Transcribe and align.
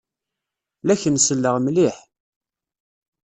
La 0.85 0.93
ak-n-selleɣ 0.93 1.55
mliḥ. 1.59 1.97